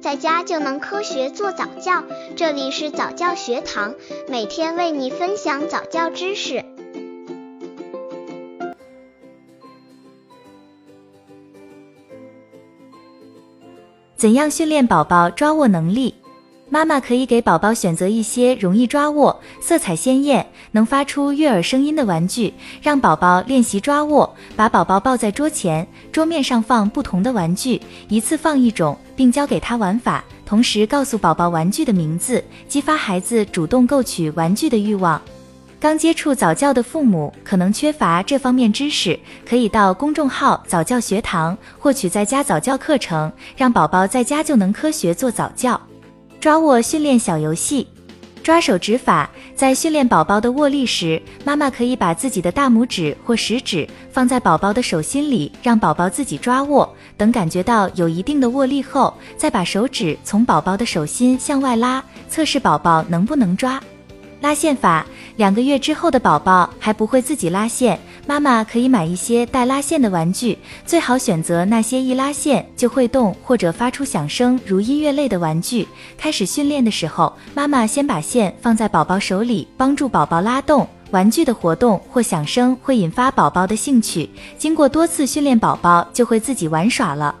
[0.00, 2.02] 在家就能科学做早教。
[2.34, 3.94] 这里是早教学堂，
[4.28, 6.64] 每天为你分享早教知识。
[14.16, 16.14] 怎样训练宝宝抓握能力？
[16.72, 24.32] 妈妈可以给宝宝选择一些容易抓握、色彩鲜艳、能发出悦耳声音的玩具，让宝宝练习抓握。
[24.54, 35.20] 把宝宝抱在桌前，桌面上放不同的玩具，一次放一种，并教给他玩法，同时告诉宝宝玩具的名字，激发孩子主动购取玩具的欲望。
[35.80, 45.80] 刚接触早教的父母可能缺乏这方面知识，可以到公众号早教学堂获取在家早教课程，让宝宝在家就能科学做早教。
[46.40, 47.86] 抓握训练小游戏，
[48.42, 56.90] 抓手指法，在训练宝宝的握力时，妈妈可以把自己的大拇指或食指放在宝宝的手心里，让宝宝自己抓握。
[57.18, 63.78] 等感觉到有一定的握力后，再把手指从宝宝的手心向外拉，测试宝宝能不能抓。
[64.40, 65.04] 拉线法，
[65.36, 68.00] 两个月之后的宝宝还不会自己拉线。
[68.30, 75.84] 妈妈可以买一些带拉线的玩具，最好选择那些一拉线就会动或者发出响声，如音乐类的玩具。
[76.16, 80.86] 开始训练的时候，妈妈先把线放在宝宝手里，帮助宝宝拉动。
[81.10, 87.34] 玩具的活动或响声会引发宝宝的兴趣，经过多次训练，宝宝就会自己玩耍了。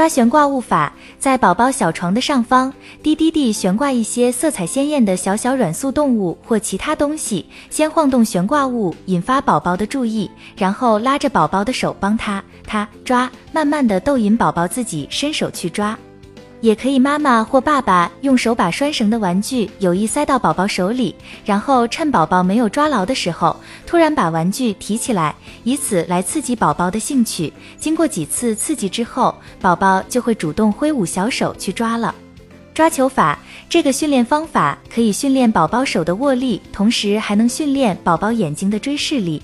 [0.00, 15.94] 抓悬挂物法，在宝宝小床的上方，滴滴地悬挂一些色彩鲜艳的小小软塑动物或其他东西，先晃动悬挂物，引发宝宝的注意，然后拉着宝宝的手帮他他抓，慢慢的逗引宝宝自己伸手去抓。
[16.60, 27.52] 也可以，妈妈或爸爸用手把拴绳的玩具有意塞到宝宝手里，然后趁宝宝没有抓牢的时候，突然把玩具提起来，以此来刺激宝宝的兴趣。
[27.78, 32.14] 经过几次刺激之后，宝宝就会主动挥舞小手去抓了。
[32.72, 33.38] 抓球法
[33.68, 39.42] 这个训练方法可以训练宝宝手的握力，同时还能训练宝宝眼睛的追视力。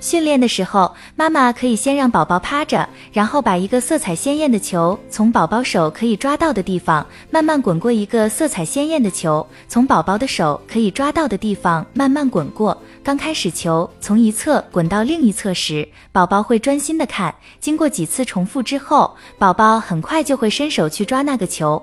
[0.00, 12.76] 训练的时候，妈妈可以先让宝宝趴着，然后把一个色彩鲜艳的球从宝宝手可以抓到的地方慢慢滚过一个色彩鲜艳的球，从宝宝的手可以抓到的地方慢慢滚过。
[13.04, 17.34] 刚开始球从一侧滚到另一侧时，宝宝会专心的看。
[17.60, 21.82] 经过几次重复之后，宝宝很快就会伸手去抓那个球。